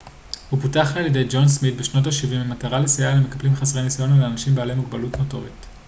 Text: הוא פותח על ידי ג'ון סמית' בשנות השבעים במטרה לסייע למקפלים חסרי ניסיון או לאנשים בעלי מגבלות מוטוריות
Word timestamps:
הוא 0.49 0.59
פותח 0.61 0.91
על 0.97 1.05
ידי 1.05 1.27
ג'ון 1.29 1.47
סמית' 1.47 1.75
בשנות 1.77 2.07
השבעים 2.07 2.41
במטרה 2.41 2.79
לסייע 2.79 3.15
למקפלים 3.15 3.55
חסרי 3.55 3.81
ניסיון 3.81 4.11
או 4.13 4.17
לאנשים 4.19 4.55
בעלי 4.55 4.75
מגבלות 4.75 5.17
מוטוריות 5.17 5.65